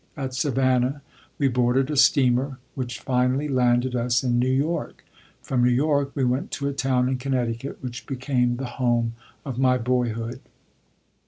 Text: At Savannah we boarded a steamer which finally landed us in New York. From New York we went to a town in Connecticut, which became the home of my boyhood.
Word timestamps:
At 0.17 0.33
Savannah 0.33 1.03
we 1.37 1.47
boarded 1.47 1.91
a 1.91 1.95
steamer 1.95 2.57
which 2.73 2.97
finally 2.99 3.47
landed 3.47 3.95
us 3.95 4.23
in 4.23 4.39
New 4.39 4.49
York. 4.49 5.05
From 5.43 5.63
New 5.63 5.69
York 5.69 6.11
we 6.15 6.23
went 6.23 6.49
to 6.53 6.67
a 6.67 6.73
town 6.73 7.07
in 7.07 7.17
Connecticut, 7.19 7.77
which 7.81 8.07
became 8.07 8.55
the 8.57 8.65
home 8.81 9.13
of 9.45 9.59
my 9.59 9.77
boyhood. 9.77 10.39